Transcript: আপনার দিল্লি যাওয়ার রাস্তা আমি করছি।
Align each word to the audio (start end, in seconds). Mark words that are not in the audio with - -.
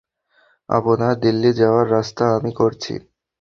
আপনার 0.69 1.13
দিল্লি 1.19 1.51
যাওয়ার 1.53 1.85
রাস্তা 1.91 2.23
আমি 2.37 2.51
করছি। 2.53 2.93